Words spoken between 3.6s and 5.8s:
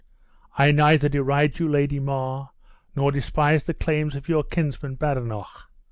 the claims of your kinsman, Badenoch.